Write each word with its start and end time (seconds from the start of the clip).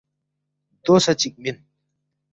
”دو 0.83 0.93
سہ 1.03 1.13
چِک 1.19 1.33
مِن 1.43 1.55